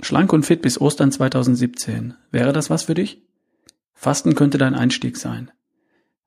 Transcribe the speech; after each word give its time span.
Schlank 0.00 0.32
und 0.32 0.44
fit 0.44 0.62
bis 0.62 0.80
Ostern 0.80 1.12
2017. 1.12 2.14
Wäre 2.30 2.52
das 2.52 2.70
was 2.70 2.84
für 2.84 2.94
dich? 2.94 3.22
Fasten 3.94 4.34
könnte 4.34 4.58
dein 4.58 4.74
Einstieg 4.74 5.16
sein. 5.16 5.50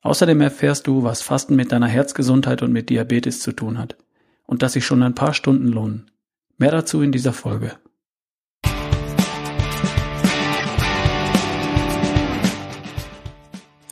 Außerdem 0.02 0.40
erfährst 0.42 0.88
du, 0.88 1.04
was 1.04 1.22
Fasten 1.22 1.56
mit 1.56 1.72
deiner 1.72 1.88
Herzgesundheit 1.88 2.62
und 2.62 2.72
mit 2.72 2.90
Diabetes 2.90 3.42
zu 3.42 3.52
tun 3.52 3.78
hat 3.78 3.98
und 4.46 4.64
dass 4.64 4.74
sich 4.74 4.86
schon 4.86 5.04
ein 5.04 5.16
paar 5.16 5.34
Stunden 5.34 5.68
lohnen. 5.68 6.10
Mehr 6.58 6.72
dazu 6.72 7.02
in 7.02 7.12
dieser 7.12 7.34
Folge. 7.34 7.74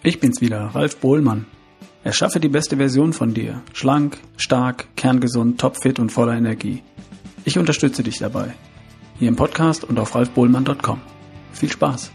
Ich 0.02 0.20
bin's 0.20 0.40
wieder, 0.40 0.62
Ralf 0.74 0.98
Bohlmann. 0.98 1.48
Erschaffe 2.04 2.40
die 2.40 2.50
beste 2.50 2.78
Version 2.78 3.14
von 3.14 3.34
dir. 3.34 3.64
Schlank, 3.74 4.20
stark, 4.38 4.96
kerngesund, 4.96 5.60
topfit 5.60 6.00
und 6.00 6.12
voller 6.12 6.34
Energie. 6.34 6.84
Ich 7.44 7.58
unterstütze 7.58 8.04
dich 8.04 8.20
dabei. 8.20 8.54
Hier 9.18 9.30
im 9.30 9.38
Podcast 9.38 9.86
und 9.86 9.98
auf 9.98 10.14
ralfbohlmann.com. 10.14 11.00
Viel 11.54 11.72
Spaß! 11.72 12.12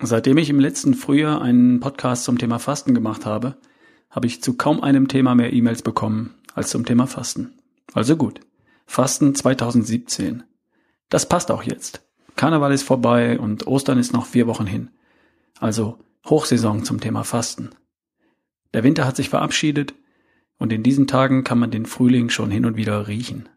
Seitdem 0.00 0.38
ich 0.38 0.48
im 0.48 0.58
letzten 0.58 0.94
Frühjahr 0.94 1.42
einen 1.42 1.80
Podcast 1.80 2.24
zum 2.24 2.38
Thema 2.38 2.58
Fasten 2.58 2.94
gemacht 2.94 3.26
habe, 3.26 3.56
habe 4.08 4.26
ich 4.26 4.42
zu 4.42 4.56
kaum 4.56 4.82
einem 4.82 5.06
Thema 5.06 5.34
mehr 5.34 5.52
E-Mails 5.52 5.82
bekommen 5.82 6.34
als 6.54 6.70
zum 6.70 6.86
Thema 6.86 7.06
Fasten. 7.06 7.52
Also 7.92 8.16
gut. 8.16 8.40
Fasten 8.86 9.34
2017. 9.34 10.42
Das 11.10 11.28
passt 11.28 11.50
auch 11.50 11.64
jetzt. 11.64 12.02
Karneval 12.36 12.72
ist 12.72 12.82
vorbei 12.82 13.38
und 13.38 13.66
Ostern 13.66 13.98
ist 13.98 14.14
noch 14.14 14.24
vier 14.24 14.46
Wochen 14.46 14.66
hin. 14.66 14.88
Also 15.60 15.98
Hochsaison 16.26 16.84
zum 16.84 17.00
Thema 17.00 17.22
Fasten. 17.22 17.70
Der 18.72 18.82
Winter 18.82 19.06
hat 19.06 19.16
sich 19.16 19.28
verabschiedet 19.28 19.94
und 20.58 20.72
in 20.72 20.82
diesen 20.82 21.06
Tagen 21.06 21.44
kann 21.44 21.58
man 21.58 21.70
den 21.70 21.86
Frühling 21.86 22.30
schon 22.30 22.50
hin 22.50 22.64
und 22.64 22.76
wieder 22.76 23.08
riechen. 23.08 23.48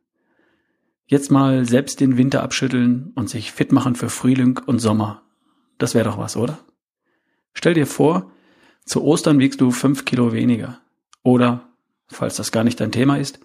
Jetzt 1.05 1.31
mal 1.31 1.65
selbst 1.65 2.01
den 2.01 2.17
Winter 2.17 2.43
abschütteln 2.43 3.13
und 3.15 3.29
sich 3.29 3.53
fit 3.53 3.71
machen 3.71 3.95
für 3.95 4.09
Frühling 4.09 4.59
und 4.65 4.79
Sommer. 4.79 5.23
Das 5.77 5.95
wäre 5.95 6.09
doch 6.09 6.17
was, 6.17 6.35
oder? 6.35 6.59
Stell 7.53 7.73
dir 7.73 7.87
vor, 7.87 8.31
zu 8.83 9.03
Ostern 9.03 9.39
wiegst 9.39 9.61
du 9.61 9.71
fünf 9.71 10.03
Kilo 10.03 10.33
weniger. 10.33 10.81
Oder, 11.23 11.69
falls 12.07 12.35
das 12.35 12.51
gar 12.51 12.65
nicht 12.65 12.79
dein 12.81 12.91
Thema 12.91 13.17
ist, 13.17 13.39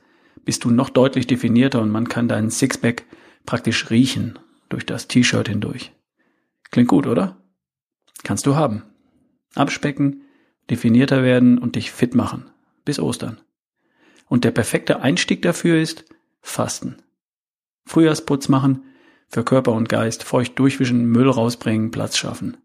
bist 0.45 0.65
du 0.65 0.71
noch 0.71 0.91
deutlich 0.91 1.29
definierter 1.29 1.81
und 1.81 1.91
man 1.91 2.09
kann 2.09 2.27
deinen 2.27 2.51
Sixpack 2.51 3.05
praktisch 3.47 3.91
riechen 3.91 4.39
durch 4.69 4.85
das 4.85 5.07
T-Shirt 5.07 5.49
hindurch. 5.49 5.93
Klingt 6.73 6.89
gut, 6.89 7.07
oder? 7.07 7.37
Kannst 8.25 8.47
du 8.47 8.57
haben. 8.57 8.83
Abspecken, 9.55 10.23
definierter 10.71 11.23
werden 11.23 11.59
und 11.59 11.77
dich 11.77 11.93
fit 11.93 12.15
machen. 12.15 12.51
Bis 12.85 12.99
Ostern. 12.99 13.41
Und 14.29 14.45
der 14.45 14.51
perfekte 14.51 15.03
Einstieg 15.03 15.43
dafür 15.43 15.81
ist 15.81 16.05
Fasten. 16.41 16.97
Frühjahrsputz 17.85 18.49
machen, 18.49 18.85
für 19.29 19.45
Körper 19.45 19.73
und 19.73 19.89
Geist, 19.89 20.25
feucht 20.25 20.59
durchwischen, 20.59 21.07
Müll 21.07 21.29
rausbringen, 21.29 21.91
Platz 21.91 22.17
schaffen. 22.17 22.57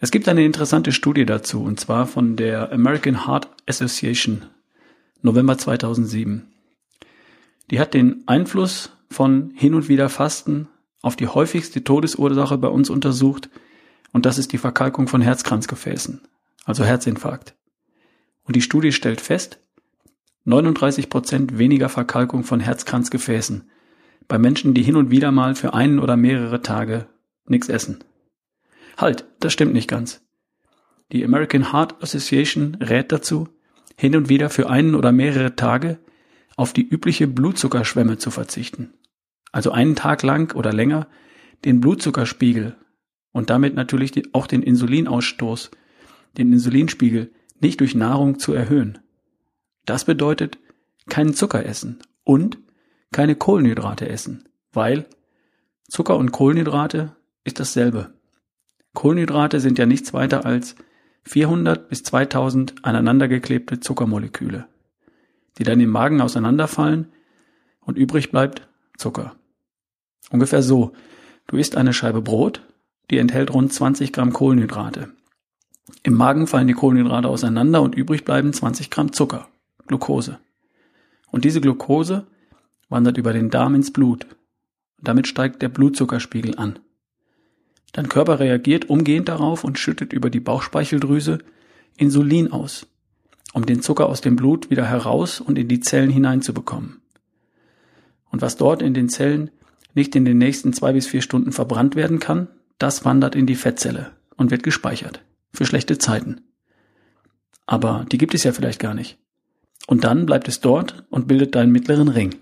Es 0.00 0.10
gibt 0.10 0.28
eine 0.28 0.44
interessante 0.44 0.92
Studie 0.92 1.26
dazu, 1.26 1.62
und 1.62 1.80
zwar 1.80 2.06
von 2.06 2.36
der 2.36 2.72
American 2.72 3.26
Heart 3.26 3.48
Association 3.66 4.44
November 5.22 5.58
2007. 5.58 6.46
Die 7.70 7.80
hat 7.80 7.94
den 7.94 8.22
Einfluss 8.26 8.92
von 9.10 9.52
hin 9.54 9.74
und 9.74 9.88
wieder 9.88 10.08
Fasten 10.08 10.68
auf 11.02 11.16
die 11.16 11.26
häufigste 11.26 11.82
Todesursache 11.82 12.58
bei 12.58 12.68
uns 12.68 12.90
untersucht 12.90 13.50
und 14.12 14.26
das 14.26 14.38
ist 14.38 14.52
die 14.52 14.58
Verkalkung 14.58 15.08
von 15.08 15.20
Herzkranzgefäßen, 15.20 16.22
also 16.64 16.84
Herzinfarkt. 16.84 17.54
Und 18.44 18.56
die 18.56 18.62
Studie 18.62 18.92
stellt 18.92 19.20
fest, 19.20 19.60
39 20.44 21.10
Prozent 21.10 21.58
weniger 21.58 21.88
Verkalkung 21.88 22.42
von 22.42 22.60
Herzkranzgefäßen 22.60 23.68
bei 24.28 24.38
Menschen, 24.38 24.74
die 24.74 24.82
hin 24.82 24.96
und 24.96 25.10
wieder 25.10 25.32
mal 25.32 25.54
für 25.54 25.74
einen 25.74 25.98
oder 25.98 26.16
mehrere 26.16 26.62
Tage 26.62 27.06
nichts 27.46 27.68
essen. 27.68 28.04
Halt, 28.96 29.26
das 29.40 29.52
stimmt 29.52 29.72
nicht 29.72 29.88
ganz. 29.88 30.22
Die 31.12 31.24
American 31.24 31.72
Heart 31.72 32.02
Association 32.02 32.76
rät 32.76 33.12
dazu, 33.12 33.48
hin 33.96 34.16
und 34.16 34.28
wieder 34.28 34.50
für 34.50 34.68
einen 34.68 34.94
oder 34.94 35.12
mehrere 35.12 35.56
Tage 35.56 35.98
auf 36.56 36.72
die 36.72 36.86
übliche 36.86 37.26
Blutzuckerschwemme 37.26 38.18
zu 38.18 38.30
verzichten. 38.30 38.92
Also 39.52 39.70
einen 39.70 39.96
Tag 39.96 40.22
lang 40.22 40.54
oder 40.54 40.72
länger 40.72 41.08
den 41.64 41.80
Blutzuckerspiegel 41.80 42.76
und 43.32 43.50
damit 43.50 43.74
natürlich 43.74 44.34
auch 44.34 44.46
den 44.46 44.62
Insulinausstoß, 44.62 45.70
den 46.36 46.52
Insulinspiegel 46.52 47.30
nicht 47.60 47.80
durch 47.80 47.94
Nahrung 47.94 48.38
zu 48.38 48.52
erhöhen. 48.52 48.98
Das 49.84 50.04
bedeutet 50.04 50.58
keinen 51.08 51.34
Zucker 51.34 51.64
essen 51.64 52.00
und 52.24 52.58
keine 53.12 53.34
Kohlenhydrate 53.34 54.08
essen, 54.08 54.48
weil 54.72 55.06
Zucker 55.88 56.16
und 56.16 56.32
Kohlenhydrate 56.32 57.16
ist 57.44 57.58
dasselbe. 57.60 58.12
Kohlenhydrate 58.94 59.60
sind 59.60 59.78
ja 59.78 59.86
nichts 59.86 60.12
weiter 60.12 60.44
als 60.44 60.74
400 61.24 61.88
bis 61.88 62.02
2000 62.02 62.84
aneinandergeklebte 62.84 63.80
Zuckermoleküle, 63.80 64.66
die 65.58 65.64
dann 65.64 65.80
im 65.80 65.90
Magen 65.90 66.20
auseinanderfallen 66.20 67.12
und 67.80 67.96
übrig 67.96 68.30
bleibt 68.30 68.68
Zucker. 68.96 69.36
Ungefähr 70.30 70.62
so. 70.62 70.92
Du 71.46 71.56
isst 71.56 71.76
eine 71.76 71.94
Scheibe 71.94 72.20
Brot, 72.20 72.67
die 73.10 73.18
enthält 73.18 73.52
rund 73.52 73.72
20 73.72 74.12
Gramm 74.12 74.32
Kohlenhydrate. 74.32 75.10
Im 76.02 76.14
Magen 76.14 76.46
fallen 76.46 76.68
die 76.68 76.74
Kohlenhydrate 76.74 77.28
auseinander 77.28 77.82
und 77.82 77.94
übrig 77.94 78.24
bleiben 78.24 78.52
20 78.52 78.90
Gramm 78.90 79.12
Zucker, 79.12 79.48
Glucose. 79.86 80.38
Und 81.30 81.44
diese 81.44 81.60
Glucose 81.60 82.26
wandert 82.88 83.18
über 83.18 83.32
den 83.32 83.50
Darm 83.50 83.74
ins 83.74 83.92
Blut. 83.92 84.26
damit 85.00 85.28
steigt 85.28 85.62
der 85.62 85.68
Blutzuckerspiegel 85.68 86.58
an. 86.58 86.80
Dein 87.92 88.08
Körper 88.08 88.40
reagiert 88.40 88.90
umgehend 88.90 89.28
darauf 89.28 89.62
und 89.62 89.78
schüttet 89.78 90.12
über 90.12 90.28
die 90.28 90.40
Bauchspeicheldrüse 90.40 91.38
Insulin 91.96 92.50
aus, 92.50 92.86
um 93.52 93.64
den 93.64 93.80
Zucker 93.80 94.08
aus 94.08 94.20
dem 94.20 94.34
Blut 94.34 94.70
wieder 94.70 94.86
heraus 94.86 95.40
und 95.40 95.56
in 95.56 95.68
die 95.68 95.80
Zellen 95.80 96.10
hineinzubekommen. 96.10 97.00
Und 98.30 98.42
was 98.42 98.56
dort 98.56 98.82
in 98.82 98.92
den 98.92 99.08
Zellen 99.08 99.50
nicht 99.94 100.14
in 100.16 100.24
den 100.24 100.38
nächsten 100.38 100.72
zwei 100.72 100.92
bis 100.92 101.06
vier 101.06 101.22
Stunden 101.22 101.52
verbrannt 101.52 101.96
werden 101.96 102.18
kann, 102.18 102.48
das 102.78 103.04
wandert 103.04 103.34
in 103.34 103.46
die 103.46 103.56
Fettzelle 103.56 104.12
und 104.36 104.50
wird 104.50 104.62
gespeichert. 104.62 105.22
Für 105.52 105.66
schlechte 105.66 105.98
Zeiten. 105.98 106.40
Aber 107.66 108.06
die 108.10 108.18
gibt 108.18 108.34
es 108.34 108.44
ja 108.44 108.52
vielleicht 108.52 108.80
gar 108.80 108.94
nicht. 108.94 109.18
Und 109.86 110.04
dann 110.04 110.26
bleibt 110.26 110.48
es 110.48 110.60
dort 110.60 111.04
und 111.10 111.28
bildet 111.28 111.54
deinen 111.54 111.72
mittleren 111.72 112.08
Ring. 112.08 112.34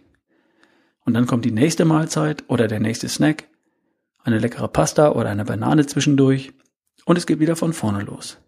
Und 1.05 1.15
dann 1.15 1.27
kommt 1.27 1.45
die 1.45 1.53
nächste 1.53 1.85
Mahlzeit 1.85 2.45
oder 2.49 2.67
der 2.67 2.81
nächste 2.81 3.09
Snack 3.09 3.49
eine 4.27 4.41
leckere 4.41 4.69
Pasta 4.69 5.13
oder 5.13 5.31
eine 5.31 5.45
Banane 5.45 5.87
zwischendurch 5.87 6.53
und 7.05 7.17
es 7.17 7.27
geht 7.27 7.39
wieder 7.39 7.55
von 7.55 7.73
vorne 7.73 8.03
los. 8.03 8.39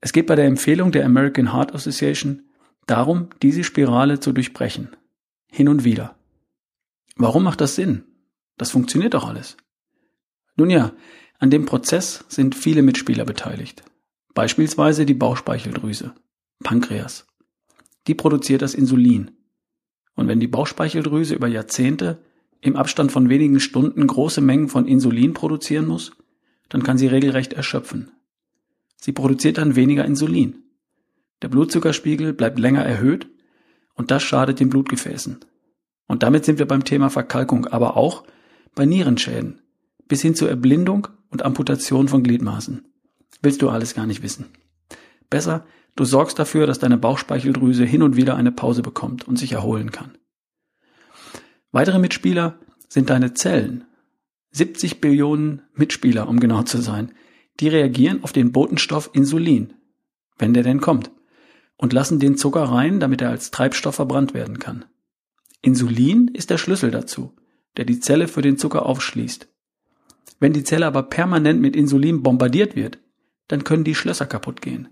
Es 0.00 0.12
geht 0.12 0.26
bei 0.26 0.36
der 0.36 0.44
Empfehlung 0.44 0.92
der 0.92 1.06
American 1.06 1.52
Heart 1.52 1.74
Association 1.74 2.42
darum, 2.86 3.30
diese 3.42 3.64
Spirale 3.64 4.20
zu 4.20 4.32
durchbrechen. 4.32 4.96
Hin 5.50 5.68
und 5.68 5.84
wieder. 5.84 6.14
Warum 7.16 7.42
macht 7.42 7.60
das 7.62 7.74
Sinn? 7.74 8.04
Das 8.58 8.70
funktioniert 8.70 9.14
doch 9.14 9.26
alles. 9.26 9.56
Nun 10.58 10.70
ja, 10.70 10.92
an 11.38 11.50
dem 11.50 11.66
Prozess 11.66 12.24
sind 12.28 12.56
viele 12.56 12.82
Mitspieler 12.82 13.24
beteiligt. 13.24 13.84
Beispielsweise 14.34 15.06
die 15.06 15.14
Bauchspeicheldrüse, 15.14 16.14
Pankreas. 16.64 17.28
Die 18.08 18.14
produziert 18.14 18.62
das 18.62 18.74
Insulin. 18.74 19.30
Und 20.16 20.26
wenn 20.26 20.40
die 20.40 20.48
Bauchspeicheldrüse 20.48 21.36
über 21.36 21.46
Jahrzehnte 21.46 22.24
im 22.60 22.74
Abstand 22.74 23.12
von 23.12 23.28
wenigen 23.28 23.60
Stunden 23.60 24.04
große 24.04 24.40
Mengen 24.40 24.68
von 24.68 24.86
Insulin 24.86 25.32
produzieren 25.32 25.86
muss, 25.86 26.10
dann 26.68 26.82
kann 26.82 26.98
sie 26.98 27.06
regelrecht 27.06 27.52
erschöpfen. 27.52 28.10
Sie 28.96 29.12
produziert 29.12 29.58
dann 29.58 29.76
weniger 29.76 30.04
Insulin. 30.04 30.64
Der 31.40 31.48
Blutzuckerspiegel 31.48 32.32
bleibt 32.32 32.58
länger 32.58 32.84
erhöht 32.84 33.28
und 33.94 34.10
das 34.10 34.24
schadet 34.24 34.58
den 34.58 34.70
Blutgefäßen. 34.70 35.38
Und 36.08 36.24
damit 36.24 36.44
sind 36.44 36.58
wir 36.58 36.66
beim 36.66 36.82
Thema 36.82 37.10
Verkalkung, 37.10 37.66
aber 37.66 37.96
auch 37.96 38.24
bei 38.74 38.86
Nierenschäden, 38.86 39.60
bis 40.08 40.22
hin 40.22 40.34
zur 40.34 40.48
Erblindung 40.48 41.08
und 41.30 41.44
Amputation 41.44 42.08
von 42.08 42.22
Gliedmaßen. 42.22 42.84
Willst 43.42 43.62
du 43.62 43.68
alles 43.68 43.94
gar 43.94 44.06
nicht 44.06 44.22
wissen. 44.22 44.46
Besser, 45.30 45.66
du 45.94 46.04
sorgst 46.04 46.38
dafür, 46.38 46.66
dass 46.66 46.78
deine 46.78 46.96
Bauchspeicheldrüse 46.96 47.84
hin 47.84 48.02
und 48.02 48.16
wieder 48.16 48.36
eine 48.36 48.52
Pause 48.52 48.82
bekommt 48.82 49.28
und 49.28 49.38
sich 49.38 49.52
erholen 49.52 49.92
kann. 49.92 50.16
Weitere 51.70 51.98
Mitspieler 51.98 52.58
sind 52.88 53.10
deine 53.10 53.34
Zellen. 53.34 53.84
70 54.52 55.00
Billionen 55.00 55.62
Mitspieler, 55.74 56.28
um 56.28 56.40
genau 56.40 56.62
zu 56.62 56.78
sein. 56.78 57.12
Die 57.60 57.68
reagieren 57.68 58.24
auf 58.24 58.32
den 58.32 58.52
Botenstoff 58.52 59.10
Insulin, 59.12 59.74
wenn 60.38 60.54
der 60.54 60.62
denn 60.62 60.80
kommt, 60.80 61.10
und 61.76 61.92
lassen 61.92 62.18
den 62.18 62.36
Zucker 62.36 62.62
rein, 62.62 62.98
damit 62.98 63.20
er 63.20 63.28
als 63.30 63.50
Treibstoff 63.50 63.96
verbrannt 63.96 64.32
werden 64.32 64.58
kann. 64.58 64.86
Insulin 65.60 66.28
ist 66.28 66.50
der 66.50 66.58
Schlüssel 66.58 66.90
dazu, 66.90 67.34
der 67.76 67.84
die 67.84 68.00
Zelle 68.00 68.28
für 68.28 68.42
den 68.42 68.56
Zucker 68.56 68.86
aufschließt. 68.86 69.48
Wenn 70.40 70.52
die 70.52 70.64
Zelle 70.64 70.86
aber 70.86 71.02
permanent 71.04 71.60
mit 71.60 71.74
Insulin 71.74 72.22
bombardiert 72.22 72.76
wird, 72.76 72.98
dann 73.48 73.64
können 73.64 73.84
die 73.84 73.94
Schlösser 73.94 74.26
kaputt 74.26 74.62
gehen. 74.62 74.88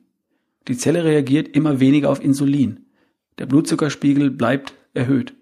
Die 0.69 0.77
Zelle 0.77 1.05
reagiert 1.05 1.49
immer 1.49 1.79
weniger 1.79 2.11
auf 2.11 2.23
Insulin. 2.23 2.87
Der 3.39 3.47
Blutzuckerspiegel 3.47 4.31
bleibt 4.31 4.75
erhöht. 4.95 5.35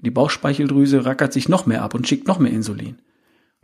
Die 0.00 0.10
Bauchspeicheldrüse 0.10 1.04
rackert 1.04 1.32
sich 1.32 1.48
noch 1.48 1.66
mehr 1.66 1.82
ab 1.82 1.94
und 1.94 2.08
schickt 2.08 2.26
noch 2.26 2.38
mehr 2.38 2.52
Insulin. 2.52 2.98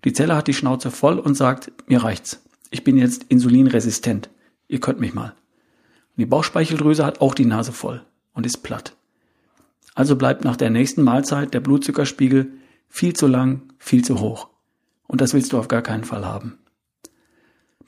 Die 0.05 0.13
Zelle 0.13 0.37
hat 0.37 0.47
die 0.47 0.55
Schnauze 0.55 0.91
voll 0.91 1.19
und 1.19 1.35
sagt, 1.35 1.73
mir 1.89 2.03
reicht's. 2.03 2.43
Ich 2.71 2.85
bin 2.85 2.97
jetzt 2.97 3.25
insulinresistent. 3.29 4.31
Ihr 4.69 4.81
könnt 4.81 5.01
mich 5.01 5.15
mal. 5.15 5.31
Und 5.31 6.19
die 6.19 6.27
Bauchspeicheldrüse 6.27 7.05
hat 7.05 7.21
auch 7.21 7.35
die 7.35 7.45
Nase 7.45 7.73
voll 7.73 8.03
und 8.33 8.47
ist 8.47 8.59
platt. 8.59 8.97
Also 9.95 10.17
bleibt 10.17 10.45
nach 10.45 10.57
der 10.57 10.71
nächsten 10.71 11.03
Mahlzeit 11.03 11.55
der 11.55 11.61
Blutzuckerspiegel 11.61 12.53
viel 12.89 13.15
zu 13.15 13.27
lang, 13.27 13.63
viel 13.79 14.05
zu 14.05 14.21
hoch. 14.21 14.49
Und 15.07 15.21
das 15.21 15.35
willst 15.35 15.53
du 15.53 15.59
auf 15.59 15.69
gar 15.69 15.83
keinen 15.83 16.05
Fall 16.05 16.25
haben. 16.25 16.59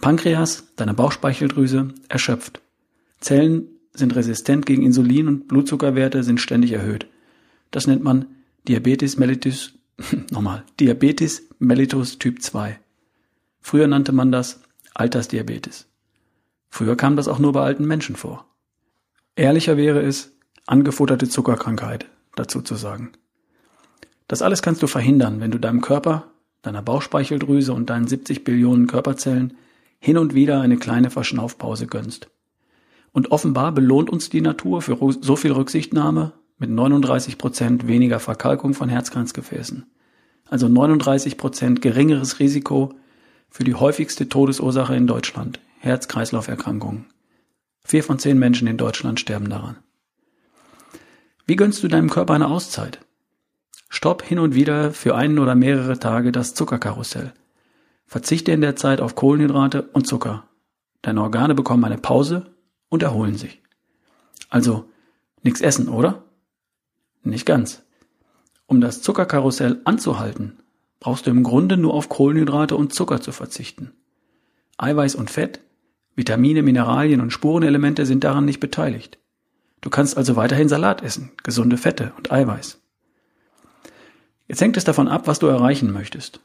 Pankreas, 0.01 0.73
deine 0.77 0.95
Bauchspeicheldrüse, 0.95 1.89
erschöpft. 2.09 2.61
Zellen 3.21 3.69
sind 3.93 4.15
resistent 4.15 4.65
gegen 4.65 4.85
Insulin 4.85 5.27
und 5.27 5.49
Blutzuckerwerte 5.49 6.23
sind 6.23 6.41
ständig 6.41 6.73
erhöht. 6.73 7.09
Das 7.71 7.87
nennt 7.87 8.05
man 8.05 8.27
Diabetes 8.69 9.17
mellitus, 9.17 9.73
nochmal, 10.31 10.65
Diabetes 10.79 11.43
mellitus 11.59 12.19
Typ 12.19 12.43
2. 12.43 12.79
Früher 13.61 13.89
nannte 13.89 14.13
man 14.13 14.31
das 14.31 14.63
Altersdiabetes. 14.95 15.87
Früher 16.71 16.97
kam 16.97 17.17
das 17.17 17.29
auch 17.29 17.39
nur 17.39 17.53
bei 17.53 17.63
alten 17.63 17.87
Menschen 17.87 18.15
vor. 18.15 18.47
Ehrlicher 19.37 19.77
wäre 19.77 20.03
es, 20.03 20.33
angefutterte 20.67 21.29
Zuckerkrankheit 21.29 22.07
dazu 22.37 22.63
zu 22.63 22.77
sagen. 22.77 23.13
Das 24.29 24.43
alles 24.43 24.63
kannst 24.63 24.83
du 24.83 24.87
verhindern, 24.87 25.41
wenn 25.41 25.51
du 25.51 25.59
deinem 25.59 25.81
Körper, 25.81 26.31
deiner 26.63 26.83
Bauchspeicheldrüse 26.83 27.73
und 27.73 27.91
deinen 27.91 28.07
70 28.07 28.45
Billionen 28.45 28.87
Körperzellen 28.87 29.57
hin 29.99 30.19
und 30.19 30.35
wieder 30.35 30.61
eine 30.61 30.77
kleine 30.77 31.11
Verschnaufpause 31.11 31.87
gönnst. 31.87 32.31
Und 33.13 33.33
offenbar 33.33 33.73
belohnt 33.73 34.11
uns 34.11 34.31
die 34.31 34.41
Natur 34.41 34.83
für 34.83 34.99
so 35.21 35.37
viel 35.37 35.53
Rücksichtnahme 35.53 36.33
mit 36.59 36.71
39 36.71 37.39
Prozent 37.39 37.87
weniger 37.87 38.21
Verkalkung 38.21 38.75
von 38.75 38.89
Herzkranzgefäßen. 38.89 39.87
Also 40.49 40.69
39 40.69 41.37
Prozent 41.37 41.83
geringeres 41.83 42.39
Risiko 42.39 42.95
für 43.51 43.65
die 43.65 43.75
häufigste 43.75 44.29
Todesursache 44.29 44.95
in 44.95 45.07
Deutschland, 45.07 45.61
Herz-Kreislauf-Erkrankungen. 45.81 47.07
Vier 47.85 48.05
von 48.05 48.19
zehn 48.19 48.39
Menschen 48.39 48.69
in 48.69 48.77
Deutschland 48.77 49.21
sterben 49.21 49.49
daran. 49.49 49.77
Wie 51.47 51.57
gönnst 51.57 51.83
du 51.83 51.89
deinem 51.89 52.11
Körper 52.11 52.35
eine 52.35 52.49
Auszeit? 52.49 53.01
Stopp 53.89 54.23
hin 54.23 54.39
und 54.39 54.55
wieder 54.55 54.93
für 54.93 55.15
einen 55.15 55.39
oder 55.39 55.55
mehrere 55.55 55.99
Tage 55.99 56.33
das 56.33 56.55
Zuckerkarussell. 56.55 57.33
Verzichte 58.07 58.53
in 58.53 58.61
der 58.61 58.77
Zeit 58.77 59.01
auf 59.01 59.15
Kohlenhydrate 59.15 59.83
und 59.93 60.07
Zucker. 60.07 60.49
Deine 61.03 61.23
Organe 61.23 61.55
bekommen 61.55 61.85
eine 61.85 61.99
Pause 61.99 62.55
und 62.89 63.03
erholen 63.03 63.37
sich. 63.37 63.63
Also 64.49 64.91
nichts 65.43 65.61
essen, 65.61 65.89
oder? 65.89 66.25
Nicht 67.23 67.47
ganz. 67.47 67.83
Um 68.67 68.81
das 68.81 69.03
Zuckerkarussell 69.03 69.81
anzuhalten, 69.85 70.59
brauchst 71.01 71.27
du 71.27 71.31
im 71.31 71.43
Grunde 71.43 71.77
nur 71.77 71.95
auf 71.95 72.09
Kohlenhydrate 72.09 72.77
und 72.77 72.93
Zucker 72.93 73.21
zu 73.21 73.33
verzichten. 73.33 73.93
Eiweiß 74.77 75.15
und 75.15 75.31
Fett, 75.31 75.61
Vitamine, 76.15 76.63
Mineralien 76.63 77.21
und 77.21 77.33
Spurenelemente 77.33 78.05
sind 78.07 78.25
daran 78.25 78.45
nicht 78.45 78.61
beteiligt. 78.61 79.19
Du 79.81 79.91
kannst 79.91 80.17
also 80.17 80.37
weiterhin 80.37 80.69
Salat 80.69 81.03
essen, 81.03 81.31
gesunde 81.43 81.77
Fette 81.77 82.13
und 82.17 82.33
Eiweiß. 82.33 82.81
Jetzt 84.49 84.61
hängt 84.61 84.77
es 84.77 84.85
davon 84.85 85.09
ab, 85.09 85.27
was 85.27 85.39
du 85.39 85.47
erreichen 85.47 85.93
möchtest. 85.93 86.41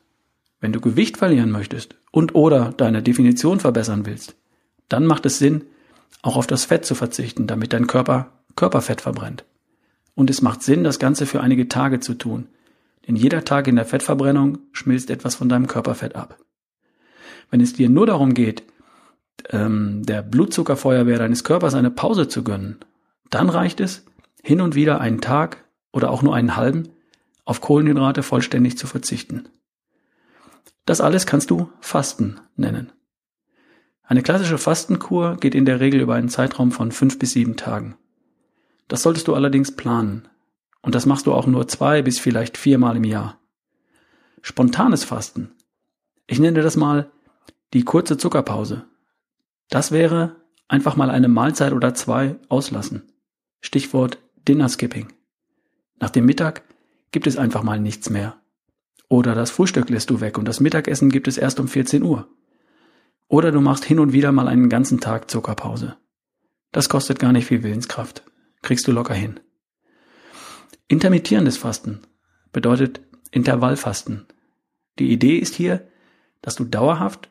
Wenn 0.59 0.73
du 0.73 0.81
Gewicht 0.81 1.17
verlieren 1.17 1.51
möchtest 1.51 1.95
und 2.11 2.35
oder 2.35 2.73
deine 2.75 3.01
Definition 3.01 3.59
verbessern 3.59 4.05
willst, 4.05 4.35
dann 4.89 5.05
macht 5.05 5.25
es 5.25 5.39
Sinn, 5.39 5.63
auch 6.21 6.37
auf 6.37 6.47
das 6.47 6.65
Fett 6.65 6.85
zu 6.85 6.95
verzichten, 6.95 7.47
damit 7.47 7.73
dein 7.73 7.87
Körper 7.87 8.29
Körperfett 8.55 9.01
verbrennt. 9.01 9.45
Und 10.15 10.29
es 10.29 10.41
macht 10.41 10.61
Sinn, 10.61 10.83
das 10.83 10.99
Ganze 10.99 11.25
für 11.25 11.41
einige 11.41 11.67
Tage 11.67 11.99
zu 11.99 12.13
tun, 12.13 12.47
denn 13.07 13.15
jeder 13.15 13.43
Tag 13.43 13.67
in 13.67 13.75
der 13.75 13.85
Fettverbrennung 13.85 14.59
schmilzt 14.71 15.09
etwas 15.09 15.35
von 15.35 15.49
deinem 15.49 15.67
Körperfett 15.67 16.15
ab. 16.15 16.37
Wenn 17.49 17.61
es 17.61 17.73
dir 17.73 17.89
nur 17.89 18.05
darum 18.05 18.33
geht, 18.33 18.63
ähm, 19.49 20.03
der 20.05 20.21
Blutzuckerfeuerwehr 20.21 21.17
deines 21.17 21.43
Körpers 21.43 21.73
eine 21.73 21.91
Pause 21.91 22.27
zu 22.27 22.43
gönnen, 22.43 22.77
dann 23.29 23.49
reicht 23.49 23.79
es, 23.79 24.05
hin 24.43 24.61
und 24.61 24.75
wieder 24.75 25.01
einen 25.01 25.21
Tag 25.21 25.63
oder 25.91 26.11
auch 26.11 26.21
nur 26.21 26.35
einen 26.35 26.55
halben 26.55 26.89
auf 27.45 27.61
Kohlenhydrate 27.61 28.23
vollständig 28.23 28.77
zu 28.77 28.87
verzichten. 28.87 29.49
Das 30.85 31.01
alles 31.01 31.25
kannst 31.25 31.49
du 31.49 31.69
Fasten 31.79 32.39
nennen. 32.55 32.91
Eine 34.03 34.21
klassische 34.21 34.57
Fastenkur 34.57 35.37
geht 35.37 35.55
in 35.55 35.65
der 35.65 35.79
Regel 35.79 36.01
über 36.01 36.15
einen 36.15 36.29
Zeitraum 36.29 36.71
von 36.71 36.91
fünf 36.91 37.19
bis 37.19 37.31
sieben 37.31 37.55
Tagen. 37.55 37.95
Das 38.87 39.01
solltest 39.01 39.27
du 39.27 39.33
allerdings 39.33 39.75
planen. 39.75 40.27
Und 40.81 40.95
das 40.95 41.05
machst 41.05 41.25
du 41.25 41.33
auch 41.33 41.47
nur 41.47 41.67
zwei 41.67 42.01
bis 42.01 42.19
vielleicht 42.19 42.57
viermal 42.57 42.97
im 42.97 43.05
Jahr. 43.05 43.39
Spontanes 44.41 45.05
Fasten. 45.05 45.51
Ich 46.27 46.39
nenne 46.39 46.61
das 46.61 46.75
mal 46.75 47.09
die 47.73 47.85
kurze 47.85 48.17
Zuckerpause. 48.17 48.85
Das 49.69 49.91
wäre 49.91 50.35
einfach 50.67 50.97
mal 50.97 51.09
eine 51.09 51.29
Mahlzeit 51.29 51.71
oder 51.71 51.93
zwei 51.93 52.35
auslassen. 52.49 53.03
Stichwort 53.61 54.17
Dinner 54.47 54.67
Skipping. 54.67 55.07
Nach 55.99 56.09
dem 56.09 56.25
Mittag 56.25 56.63
gibt 57.13 57.27
es 57.27 57.37
einfach 57.37 57.63
mal 57.63 57.79
nichts 57.79 58.09
mehr. 58.09 58.35
Oder 59.07 59.35
das 59.35 59.51
Frühstück 59.51 59.89
lässt 59.89 60.09
du 60.09 60.19
weg 60.19 60.37
und 60.37 60.45
das 60.45 60.59
Mittagessen 60.59 61.09
gibt 61.09 61.29
es 61.29 61.37
erst 61.37 61.59
um 61.61 61.69
14 61.69 62.03
Uhr. 62.03 62.27
Oder 63.29 63.51
du 63.51 63.61
machst 63.61 63.85
hin 63.85 63.99
und 63.99 64.11
wieder 64.11 64.31
mal 64.31 64.47
einen 64.47 64.67
ganzen 64.67 64.99
Tag 64.99 65.31
Zuckerpause. 65.31 65.95
Das 66.71 66.89
kostet 66.89 67.19
gar 67.19 67.31
nicht 67.31 67.45
viel 67.45 67.63
Willenskraft. 67.63 68.23
Kriegst 68.63 68.87
du 68.87 68.91
locker 68.91 69.13
hin. 69.13 69.39
Intermittierendes 70.87 71.57
Fasten 71.57 72.01
bedeutet 72.51 73.01
Intervallfasten. 73.31 74.25
Die 74.99 75.11
Idee 75.11 75.37
ist 75.37 75.53
hier, 75.53 75.87
dass 76.41 76.55
du 76.55 76.65
dauerhaft 76.65 77.29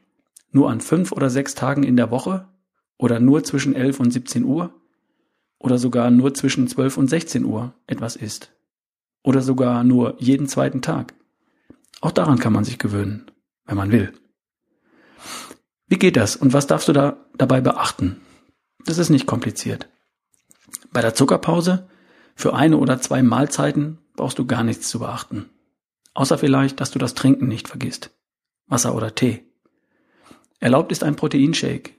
nur 0.52 0.70
an 0.70 0.80
fünf 0.80 1.10
oder 1.12 1.28
sechs 1.28 1.54
Tagen 1.54 1.82
in 1.82 1.96
der 1.96 2.10
Woche 2.10 2.48
oder 2.98 3.18
nur 3.18 3.42
zwischen 3.42 3.74
11 3.74 3.98
und 3.98 4.10
17 4.12 4.44
Uhr 4.44 4.80
oder 5.58 5.78
sogar 5.78 6.10
nur 6.10 6.34
zwischen 6.34 6.68
12 6.68 6.98
und 6.98 7.08
16 7.08 7.44
Uhr 7.44 7.74
etwas 7.86 8.14
isst. 8.14 8.52
Oder 9.22 9.42
sogar 9.42 9.84
nur 9.84 10.16
jeden 10.20 10.48
zweiten 10.48 10.82
Tag. 10.82 11.14
Auch 12.00 12.10
daran 12.10 12.38
kann 12.38 12.52
man 12.52 12.64
sich 12.64 12.78
gewöhnen, 12.78 13.30
wenn 13.66 13.76
man 13.76 13.92
will. 13.92 14.12
Wie 15.86 15.98
geht 15.98 16.16
das 16.16 16.36
und 16.36 16.52
was 16.52 16.66
darfst 16.66 16.88
du 16.88 16.92
da 16.92 17.16
dabei 17.36 17.60
beachten? 17.60 18.20
Das 18.84 18.98
ist 18.98 19.10
nicht 19.10 19.26
kompliziert. 19.26 19.88
Bei 20.90 21.00
der 21.02 21.14
Zuckerpause 21.14 21.88
für 22.34 22.54
eine 22.54 22.78
oder 22.78 23.00
zwei 23.00 23.22
Mahlzeiten 23.22 23.98
brauchst 24.16 24.38
du 24.38 24.46
gar 24.46 24.64
nichts 24.64 24.88
zu 24.88 24.98
beachten. 24.98 25.50
Außer 26.14 26.38
vielleicht, 26.38 26.80
dass 26.80 26.90
du 26.90 26.98
das 26.98 27.14
Trinken 27.14 27.46
nicht 27.46 27.68
vergisst. 27.68 28.10
Wasser 28.66 28.94
oder 28.94 29.14
Tee. 29.14 29.44
Erlaubt 30.60 30.92
ist 30.92 31.04
ein 31.04 31.16
Proteinshake, 31.16 31.92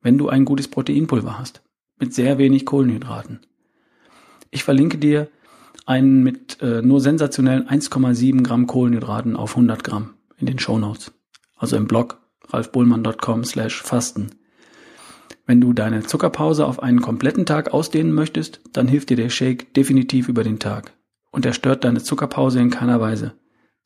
wenn 0.00 0.18
du 0.18 0.28
ein 0.28 0.44
gutes 0.44 0.68
Proteinpulver 0.68 1.38
hast, 1.38 1.62
mit 1.98 2.14
sehr 2.14 2.38
wenig 2.38 2.66
Kohlenhydraten. 2.66 3.40
Ich 4.50 4.64
verlinke 4.64 4.98
dir 4.98 5.28
einen 5.88 6.22
mit 6.22 6.60
äh, 6.60 6.82
nur 6.82 7.00
sensationellen 7.00 7.66
1,7 7.66 8.42
Gramm 8.42 8.66
Kohlenhydraten 8.66 9.36
auf 9.36 9.52
100 9.52 9.82
Gramm 9.82 10.14
in 10.36 10.46
den 10.46 10.58
Show 10.58 10.78
Notes. 10.78 11.12
Also 11.56 11.76
im 11.76 11.88
Blog 11.88 12.20
ralfbullmann.com 12.48 13.44
slash 13.44 13.82
fasten. 13.82 14.32
Wenn 15.46 15.62
du 15.62 15.72
deine 15.72 16.02
Zuckerpause 16.02 16.66
auf 16.66 16.82
einen 16.82 17.00
kompletten 17.00 17.46
Tag 17.46 17.72
ausdehnen 17.72 18.12
möchtest, 18.12 18.60
dann 18.74 18.86
hilft 18.86 19.08
dir 19.08 19.16
der 19.16 19.30
Shake 19.30 19.72
definitiv 19.72 20.28
über 20.28 20.44
den 20.44 20.58
Tag. 20.58 20.92
Und 21.30 21.46
er 21.46 21.54
stört 21.54 21.84
deine 21.84 22.02
Zuckerpause 22.02 22.60
in 22.60 22.68
keiner 22.68 23.00
Weise, 23.00 23.32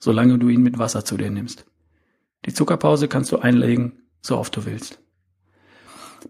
solange 0.01 0.39
du 0.39 0.49
ihn 0.49 0.63
mit 0.63 0.81
Wasser 0.81 1.05
zu 1.05 1.17
dir 1.17 1.31
nimmst. 1.31 1.67
Die 2.47 2.53
Zuckerpause 2.53 3.07
kannst 3.07 3.31
du 3.31 3.39
einlegen, 3.39 4.03
so 4.21 4.39
oft 4.39 4.57
du 4.57 4.65
willst. 4.67 5.01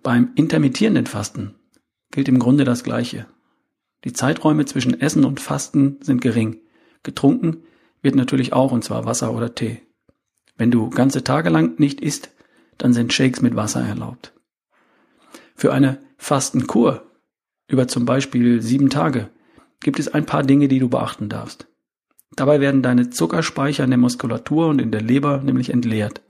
Beim 0.03 0.33
intermittierenden 0.35 1.07
Fasten 1.07 1.55
gilt 2.11 2.29
im 2.29 2.39
Grunde 2.39 2.65
das 2.65 2.85
Gleiche. 2.85 3.27
Die 4.05 4.13
Zeiträume 4.13 4.65
zwischen 4.65 5.01
Essen 5.01 5.25
und 5.25 5.41
Fasten 5.41 5.99
sind 6.01 6.21
gering. 6.21 6.61
Getrunken 7.03 7.63
wird 8.03 8.15
natürlich 8.15 8.53
auch, 8.53 8.73
und 8.73 8.83
zwar 8.83 9.05
Wasser 9.05 9.35
oder 9.35 9.55
Tee. 9.55 9.81
Wenn 10.57 10.71
du 10.71 10.91
ganze 10.91 11.25
Tage 11.25 11.51
lang 11.51 11.79
nicht 11.79 12.01
isst, 12.01 12.31
dann 12.79 12.93
sind 12.93 13.13
Shakes 13.13 13.43
mit 13.43 13.57
Wasser 13.57 13.81
erlaubt. 13.81 14.33
Für 15.55 15.73
eine 15.73 15.99
Fastenkur 16.17 17.11
über 17.69 17.89
zum 17.89 18.05
Beispiel 18.05 18.61
sieben 18.61 18.91
Tage 18.91 19.31
gibt 19.81 19.99
es 19.99 20.09
ein 20.09 20.27
paar 20.27 20.43
Dinge, 20.43 20.69
die 20.69 20.79
du 20.79 20.89
beachten 20.89 21.29
darfst. 21.29 21.69
Dabei 22.35 22.61
werden 22.61 22.83
deine 22.83 23.11
Zuckerspeicher 23.11 23.85
in 23.85 23.91
der 23.91 23.99
Muskulatur 23.99 24.69
und 24.69 24.81
in 24.81 24.91
der 24.91 25.03
Leber 25.03 25.39
nämlich 25.39 25.71
entleert. 25.71 26.23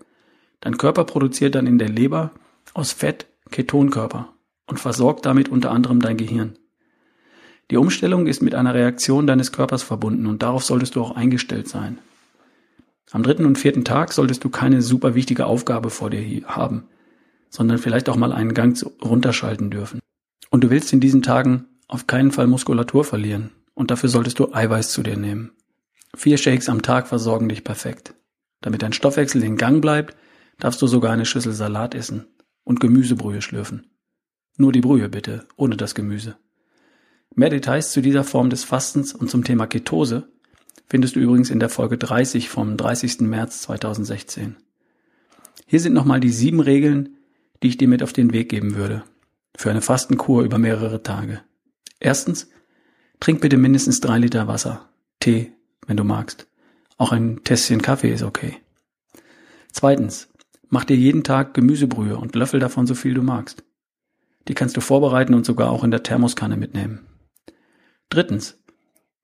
Dein 0.60 0.76
Körper 0.76 1.04
produziert 1.04 1.54
dann 1.54 1.66
in 1.66 1.78
der 1.78 1.88
Leber 1.88 2.32
aus 2.74 2.92
Fett 2.92 3.26
Ketonkörper 3.50 4.32
und 4.66 4.80
versorgt 4.80 5.26
damit 5.26 5.48
unter 5.48 5.70
anderem 5.70 6.00
dein 6.00 6.16
Gehirn. 6.16 6.58
Die 7.72 7.78
Umstellung 7.78 8.26
ist 8.26 8.42
mit 8.42 8.54
einer 8.54 8.74
Reaktion 8.74 9.26
deines 9.26 9.50
Körpers 9.50 9.82
verbunden 9.82 10.26
und 10.26 10.42
darauf 10.42 10.62
solltest 10.62 10.94
du 10.94 11.00
auch 11.00 11.16
eingestellt 11.16 11.68
sein. 11.68 11.96
Am 13.12 13.22
dritten 13.22 13.46
und 13.46 13.56
vierten 13.56 13.82
Tag 13.82 14.12
solltest 14.12 14.44
du 14.44 14.50
keine 14.50 14.82
super 14.82 15.14
wichtige 15.14 15.46
Aufgabe 15.46 15.88
vor 15.88 16.10
dir 16.10 16.44
haben. 16.44 16.84
sondern 17.48 17.78
vielleicht 17.78 18.10
auch 18.10 18.16
mal 18.16 18.30
einen 18.30 18.52
Gang 18.52 18.76
runterschalten 19.02 19.70
dürfen. 19.70 20.00
Und 20.50 20.64
du 20.64 20.70
willst 20.70 20.92
in 20.92 21.00
diesen 21.00 21.22
Tagen 21.22 21.64
auf 21.88 22.06
keinen 22.06 22.30
Fall 22.30 22.46
Muskulatur 22.46 23.04
verlieren 23.04 23.52
und 23.72 23.90
dafür 23.90 24.10
solltest 24.10 24.38
du 24.38 24.52
Eiweiß 24.52 24.92
zu 24.92 25.02
dir 25.02 25.16
nehmen. 25.16 25.52
Vier 26.14 26.36
Shakes 26.36 26.68
am 26.68 26.82
Tag 26.82 27.08
versorgen 27.08 27.48
dich 27.48 27.64
perfekt. 27.64 28.12
Damit 28.60 28.82
dein 28.82 28.92
Stoffwechsel 28.92 29.42
in 29.42 29.56
Gang 29.56 29.80
bleibt, 29.80 30.14
darfst 30.58 30.82
du 30.82 30.86
sogar 30.86 31.12
eine 31.12 31.24
Schüssel 31.24 31.54
Salat 31.54 31.94
essen 31.94 32.26
und 32.64 32.80
Gemüsebrühe 32.80 33.40
schlürfen. 33.40 33.86
Nur 34.58 34.72
die 34.72 34.82
Brühe 34.82 35.08
bitte, 35.08 35.46
ohne 35.56 35.78
das 35.78 35.94
Gemüse. 35.94 36.36
Mehr 37.34 37.50
Details 37.50 37.92
zu 37.92 38.02
dieser 38.02 38.24
Form 38.24 38.50
des 38.50 38.64
Fastens 38.64 39.14
und 39.14 39.30
zum 39.30 39.42
Thema 39.44 39.66
Ketose 39.66 40.28
findest 40.88 41.16
du 41.16 41.20
übrigens 41.20 41.48
in 41.48 41.60
der 41.60 41.70
Folge 41.70 41.96
30 41.96 42.50
vom 42.50 42.76
30. 42.76 43.20
März 43.20 43.62
2016. 43.62 44.56
Hier 45.66 45.80
sind 45.80 45.94
nochmal 45.94 46.20
die 46.20 46.30
sieben 46.30 46.60
Regeln, 46.60 47.16
die 47.62 47.68
ich 47.68 47.78
dir 47.78 47.88
mit 47.88 48.02
auf 48.02 48.12
den 48.12 48.34
Weg 48.34 48.50
geben 48.50 48.74
würde. 48.74 49.04
Für 49.56 49.70
eine 49.70 49.80
Fastenkur 49.80 50.42
über 50.42 50.58
mehrere 50.58 51.02
Tage. 51.02 51.40
Erstens, 52.00 52.50
trink 53.20 53.40
bitte 53.40 53.56
mindestens 53.56 54.00
drei 54.00 54.18
Liter 54.18 54.46
Wasser. 54.46 54.90
Tee, 55.18 55.52
wenn 55.86 55.96
du 55.96 56.04
magst. 56.04 56.46
Auch 56.98 57.12
ein 57.12 57.42
Tässchen 57.44 57.80
Kaffee 57.80 58.12
ist 58.12 58.22
okay. 58.22 58.56
Zweitens, 59.72 60.28
mach 60.68 60.84
dir 60.84 60.96
jeden 60.96 61.24
Tag 61.24 61.54
Gemüsebrühe 61.54 62.18
und 62.18 62.34
löffel 62.34 62.60
davon 62.60 62.86
so 62.86 62.94
viel 62.94 63.14
du 63.14 63.22
magst. 63.22 63.64
Die 64.48 64.54
kannst 64.54 64.76
du 64.76 64.82
vorbereiten 64.82 65.32
und 65.32 65.46
sogar 65.46 65.70
auch 65.70 65.84
in 65.84 65.90
der 65.90 66.02
Thermoskanne 66.02 66.58
mitnehmen. 66.58 67.06
Drittens, 68.12 68.58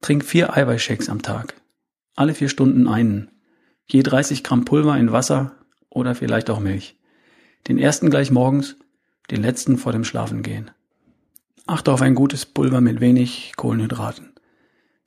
trink 0.00 0.24
vier 0.24 0.56
Eiweißshakes 0.56 1.10
am 1.10 1.20
Tag. 1.20 1.60
Alle 2.16 2.32
vier 2.32 2.48
Stunden 2.48 2.88
einen. 2.88 3.30
Je 3.84 4.02
30 4.02 4.42
Gramm 4.42 4.64
Pulver 4.64 4.96
in 4.96 5.12
Wasser 5.12 5.52
oder 5.90 6.14
vielleicht 6.14 6.48
auch 6.48 6.58
Milch. 6.58 6.96
Den 7.68 7.76
ersten 7.76 8.08
gleich 8.08 8.30
morgens, 8.30 8.76
den 9.30 9.42
letzten 9.42 9.76
vor 9.76 9.92
dem 9.92 10.04
Schlafengehen. 10.04 10.70
Achte 11.66 11.92
auf 11.92 12.00
ein 12.00 12.14
gutes 12.14 12.46
Pulver 12.46 12.80
mit 12.80 13.02
wenig 13.02 13.52
Kohlenhydraten. 13.56 14.32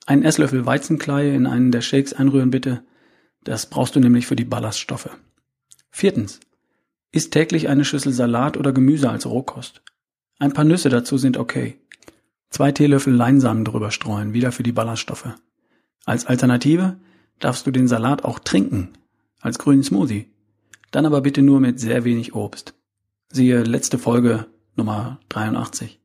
Einen 0.06 0.22
Esslöffel 0.22 0.64
Weizenkleie 0.64 1.34
in 1.34 1.48
einen 1.48 1.72
der 1.72 1.80
Shakes 1.80 2.12
einrühren 2.12 2.52
bitte. 2.52 2.84
Das 3.42 3.66
brauchst 3.66 3.96
du 3.96 3.98
nämlich 4.00 4.28
für 4.28 4.36
die 4.36 4.44
Ballaststoffe. 4.44 5.10
Viertens. 5.90 6.38
Iss 7.10 7.30
täglich 7.30 7.68
eine 7.68 7.84
Schüssel 7.84 8.12
Salat 8.12 8.56
oder 8.56 8.72
Gemüse 8.72 9.10
als 9.10 9.26
Rohkost. 9.26 9.82
Ein 10.38 10.52
paar 10.52 10.64
Nüsse 10.64 10.88
dazu 10.88 11.18
sind 11.18 11.36
okay. 11.36 11.81
Zwei 12.52 12.70
Teelöffel 12.70 13.14
Leinsamen 13.14 13.64
drüber 13.64 13.90
streuen, 13.90 14.34
wieder 14.34 14.52
für 14.52 14.62
die 14.62 14.72
Ballaststoffe. 14.72 15.30
Als 16.04 16.26
Alternative 16.26 16.98
darfst 17.40 17.66
du 17.66 17.70
den 17.70 17.88
Salat 17.88 18.26
auch 18.26 18.38
trinken, 18.38 18.90
als 19.40 19.58
grünen 19.58 19.82
Smoothie. 19.82 20.28
Dann 20.90 21.06
aber 21.06 21.22
bitte 21.22 21.40
nur 21.40 21.60
mit 21.60 21.80
sehr 21.80 22.04
wenig 22.04 22.34
Obst. 22.34 22.74
Siehe 23.30 23.62
letzte 23.62 23.96
Folge 23.96 24.48
Nummer 24.76 25.18
83. 25.30 25.98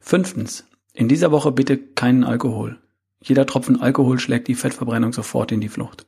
Fünftens. 0.00 0.64
In 0.92 1.06
dieser 1.06 1.30
Woche 1.30 1.52
bitte 1.52 1.78
keinen 1.78 2.24
Alkohol. 2.24 2.80
Jeder 3.22 3.46
Tropfen 3.46 3.80
Alkohol 3.80 4.18
schlägt 4.18 4.48
die 4.48 4.56
Fettverbrennung 4.56 5.12
sofort 5.12 5.52
in 5.52 5.60
die 5.60 5.68
Flucht. 5.68 6.04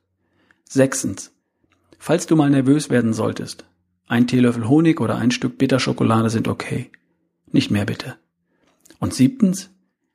Sechstens. 0.65 1.33
Falls 2.01 2.27
du 2.27 2.35
mal 2.35 2.51
nervös 2.51 2.91
werden 2.91 3.13
solltest, 3.13 3.65
ein 4.09 4.27
Teelöffel 4.27 4.69
Honig 4.69 5.01
oder 5.01 5.19
ein 5.19 5.31
Stück 5.31 5.57
Bitterschokolade 5.57 6.31
sind 6.31 6.49
okay. 6.49 6.91
Nicht 7.53 7.71
mehr 7.71 7.85
bitte. 7.85 8.17
Und 9.01 9.13
siebtens. 9.15 9.71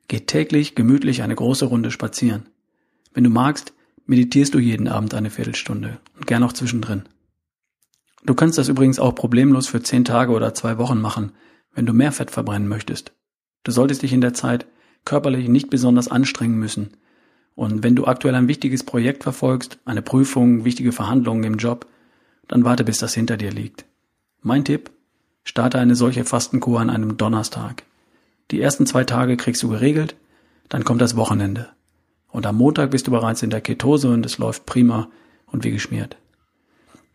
Geh 0.08 0.20
täglich 0.20 0.74
gemütlich 0.74 1.22
eine 1.22 1.34
große 1.34 1.66
Runde 1.66 1.90
spazieren. 1.90 2.48
Wenn 3.12 3.24
du 3.24 3.30
magst, 3.30 3.74
meditierst 4.06 4.54
du 4.54 4.58
jeden 4.58 4.88
Abend 4.88 5.12
eine 5.14 5.30
Viertelstunde 5.30 5.98
und 6.16 6.26
gern 6.26 6.44
auch 6.44 6.52
zwischendrin. 6.52 7.02
Du 8.24 8.34
kannst 8.34 8.58
das 8.58 8.68
übrigens 8.68 8.98
auch 8.98 9.14
problemlos 9.14 9.66
für 9.66 9.82
zehn 9.82 10.04
Tage 10.04 10.32
oder 10.32 10.54
zwei 10.54 10.78
Wochen 10.78 11.00
machen, 11.00 11.32
wenn 11.74 11.86
du 11.86 11.92
mehr 11.92 12.12
Fett 12.12 12.30
verbrennen 12.30 12.68
möchtest. 12.68 13.12
Du 13.64 13.72
solltest 13.72 14.02
dich 14.02 14.12
in 14.12 14.20
der 14.20 14.34
Zeit 14.34 14.66
körperlich 15.04 15.48
nicht 15.48 15.70
besonders 15.70 16.08
anstrengen 16.08 16.58
müssen. 16.58 16.90
Und 17.54 17.82
wenn 17.82 17.96
du 17.96 18.06
aktuell 18.06 18.34
ein 18.34 18.48
wichtiges 18.48 18.84
Projekt 18.84 19.22
verfolgst, 19.22 19.78
eine 19.84 20.02
Prüfung, 20.02 20.64
wichtige 20.64 20.92
Verhandlungen 20.92 21.44
im 21.44 21.56
Job, 21.56 21.86
dann 22.48 22.64
warte, 22.64 22.84
bis 22.84 22.98
das 22.98 23.14
hinter 23.14 23.36
dir 23.36 23.50
liegt. 23.50 23.84
Mein 24.42 24.64
Tipp? 24.64 24.90
Starte 25.42 25.78
eine 25.78 25.94
solche 25.94 26.24
Fastenkur 26.24 26.80
an 26.80 26.90
einem 26.90 27.16
Donnerstag. 27.16 27.84
Die 28.50 28.60
ersten 28.60 28.86
zwei 28.86 29.04
Tage 29.04 29.36
kriegst 29.36 29.62
du 29.62 29.68
geregelt, 29.68 30.16
dann 30.68 30.84
kommt 30.84 31.00
das 31.00 31.16
Wochenende. 31.16 31.68
Und 32.28 32.46
am 32.46 32.56
Montag 32.56 32.90
bist 32.90 33.06
du 33.06 33.10
bereits 33.10 33.42
in 33.42 33.50
der 33.50 33.60
Ketose 33.60 34.10
und 34.10 34.26
es 34.26 34.38
läuft 34.38 34.66
prima 34.66 35.08
und 35.46 35.64
wie 35.64 35.70
geschmiert 35.70 36.16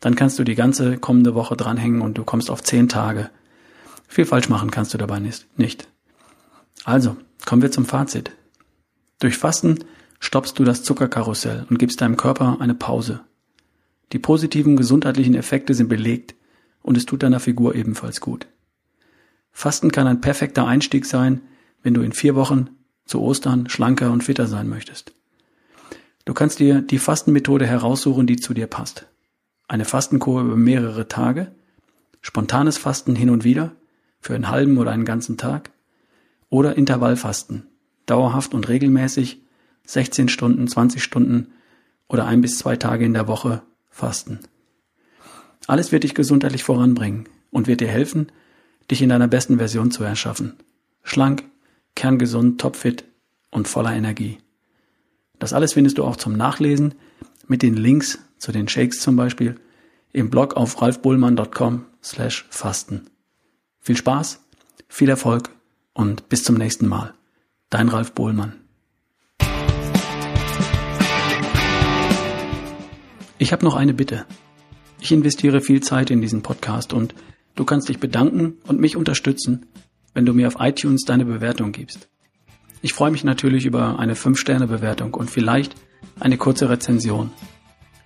dann 0.01 0.15
kannst 0.15 0.37
du 0.39 0.43
die 0.43 0.55
ganze 0.55 0.97
kommende 0.97 1.35
Woche 1.35 1.55
dranhängen 1.55 2.01
und 2.01 2.17
du 2.17 2.25
kommst 2.25 2.51
auf 2.51 2.61
zehn 2.61 2.89
Tage. 2.89 3.29
Viel 4.07 4.25
falsch 4.25 4.49
machen 4.49 4.71
kannst 4.71 4.93
du 4.93 4.97
dabei 4.97 5.19
nicht. 5.19 5.87
Also, 6.83 7.15
kommen 7.45 7.61
wir 7.61 7.71
zum 7.71 7.85
Fazit. 7.85 8.31
Durch 9.19 9.37
Fasten 9.37 9.85
stoppst 10.19 10.59
du 10.59 10.63
das 10.63 10.83
Zuckerkarussell 10.83 11.65
und 11.69 11.77
gibst 11.77 12.01
deinem 12.01 12.17
Körper 12.17 12.57
eine 12.59 12.73
Pause. 12.73 13.21
Die 14.11 14.19
positiven 14.19 14.75
gesundheitlichen 14.75 15.35
Effekte 15.35 15.75
sind 15.75 15.87
belegt 15.87 16.35
und 16.81 16.97
es 16.97 17.05
tut 17.05 17.23
deiner 17.23 17.39
Figur 17.39 17.75
ebenfalls 17.75 18.19
gut. 18.19 18.47
Fasten 19.51 19.91
kann 19.91 20.07
ein 20.07 20.21
perfekter 20.21 20.67
Einstieg 20.67 21.05
sein, 21.05 21.41
wenn 21.83 21.93
du 21.93 22.01
in 22.01 22.13
vier 22.13 22.35
Wochen 22.35 22.69
zu 23.05 23.21
Ostern 23.21 23.69
schlanker 23.69 24.11
und 24.11 24.23
fitter 24.23 24.47
sein 24.47 24.69
möchtest. 24.69 25.13
Du 26.25 26.33
kannst 26.33 26.59
dir 26.59 26.81
die 26.81 26.99
Fastenmethode 26.99 27.65
heraussuchen, 27.65 28.27
die 28.27 28.37
zu 28.37 28.53
dir 28.53 28.67
passt 28.67 29.07
eine 29.71 29.85
Fastenkur 29.85 30.41
über 30.41 30.57
mehrere 30.57 31.07
Tage, 31.07 31.49
spontanes 32.19 32.77
Fasten 32.77 33.15
hin 33.15 33.29
und 33.29 33.45
wieder 33.45 33.71
für 34.19 34.35
einen 34.35 34.49
halben 34.49 34.77
oder 34.77 34.91
einen 34.91 35.05
ganzen 35.05 35.37
Tag 35.37 35.71
oder 36.49 36.75
Intervallfasten, 36.75 37.67
dauerhaft 38.05 38.53
und 38.53 38.67
regelmäßig 38.67 39.41
16 39.85 40.27
Stunden, 40.27 40.67
20 40.67 41.01
Stunden 41.01 41.53
oder 42.09 42.25
ein 42.25 42.41
bis 42.41 42.57
zwei 42.57 42.75
Tage 42.75 43.05
in 43.05 43.13
der 43.13 43.29
Woche 43.29 43.61
fasten. 43.89 44.39
Alles 45.67 45.93
wird 45.93 46.03
dich 46.03 46.15
gesundheitlich 46.15 46.65
voranbringen 46.65 47.29
und 47.49 47.67
wird 47.67 47.79
dir 47.79 47.87
helfen, 47.87 48.29
dich 48.89 49.01
in 49.01 49.09
deiner 49.09 49.27
besten 49.27 49.57
Version 49.57 49.91
zu 49.91 50.03
erschaffen. 50.03 50.55
Schlank, 51.03 51.43
kerngesund, 51.95 52.59
topfit 52.59 53.03
und 53.49 53.67
voller 53.67 53.93
Energie. 53.93 54.39
Das 55.39 55.53
alles 55.53 55.73
findest 55.73 55.97
du 55.97 56.03
auch 56.03 56.15
zum 56.15 56.33
Nachlesen 56.33 56.95
mit 57.47 57.61
den 57.61 57.75
Links 57.75 58.19
zu 58.37 58.51
den 58.51 58.67
Shakes 58.67 59.01
zum 59.01 59.15
Beispiel, 59.15 59.59
im 60.13 60.29
Blog 60.29 60.55
auf 60.55 60.81
ralfbullmann.com 60.81 61.85
slash 62.03 62.45
fasten. 62.49 63.09
Viel 63.79 63.97
Spaß, 63.97 64.41
viel 64.87 65.09
Erfolg 65.09 65.49
und 65.93 66.29
bis 66.29 66.43
zum 66.43 66.55
nächsten 66.55 66.87
Mal. 66.87 67.13
Dein 67.69 67.89
Ralf 67.89 68.13
Bohlmann. 68.13 68.53
Ich 73.37 73.51
habe 73.51 73.65
noch 73.65 73.75
eine 73.75 73.93
Bitte. 73.93 74.25
Ich 74.99 75.11
investiere 75.11 75.61
viel 75.61 75.81
Zeit 75.81 76.11
in 76.11 76.21
diesen 76.21 76.43
Podcast 76.43 76.93
und 76.93 77.15
du 77.55 77.65
kannst 77.65 77.89
dich 77.89 77.99
bedanken 77.99 78.55
und 78.67 78.79
mich 78.79 78.95
unterstützen, 78.95 79.65
wenn 80.13 80.25
du 80.25 80.33
mir 80.33 80.47
auf 80.47 80.57
iTunes 80.59 81.03
deine 81.05 81.25
Bewertung 81.25 81.71
gibst. 81.71 82.09
Ich 82.81 82.93
freue 82.93 83.11
mich 83.11 83.23
natürlich 83.23 83.65
über 83.65 83.99
eine 83.99 84.15
5-Sterne-Bewertung 84.15 85.13
und 85.13 85.29
vielleicht 85.29 85.75
eine 86.19 86.37
kurze 86.37 86.69
Rezension. 86.69 87.31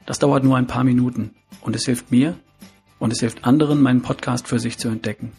Das 0.06 0.20
dauert 0.20 0.44
nur 0.44 0.58
ein 0.58 0.68
paar 0.68 0.84
Minuten 0.84 1.32
und 1.62 1.76
es 1.76 1.86
hilft 1.86 2.12
mir 2.12 2.36
und 3.00 3.12
es 3.12 3.22
hilft 3.22 3.46
anderen, 3.46 3.82
meinen 3.82 4.02
Podcast 4.02 4.48
für 4.48 4.60
sich 4.60 4.78
zu 4.78 4.90
entdecken. 4.90 5.32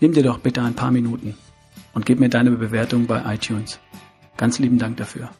Nimm 0.00 0.12
dir 0.12 0.22
doch 0.22 0.38
bitte 0.38 0.62
ein 0.62 0.74
paar 0.74 0.90
Minuten 0.90 1.34
und 1.94 2.04
gib 2.04 2.20
mir 2.20 2.28
deine 2.28 2.50
Bewertung 2.50 3.06
bei 3.06 3.34
iTunes. 3.34 3.80
Ganz 4.36 4.58
lieben 4.58 4.78
Dank 4.78 4.96
dafür. 4.98 5.30